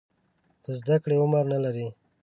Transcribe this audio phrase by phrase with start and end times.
[0.63, 1.87] د زده کړې عمر نه لري.